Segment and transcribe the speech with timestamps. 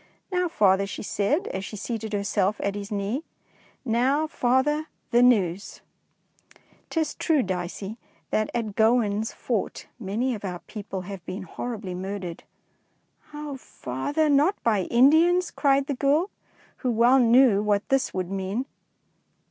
[0.33, 3.23] ''Now, father," she said, as she seated herself at his knee,—
[3.85, 5.81] now, father, the news!"
[6.89, 7.43] '''Tis true.
[7.43, 7.97] Dicey,
[8.31, 12.41] that at Gowan's 228 DICEY LANGSTON Fort many of our people have been horribly murdered/'
[13.31, 16.31] ''Oh, father, not by Indians," cried the girl,
[16.77, 18.65] who well knew what this would mean.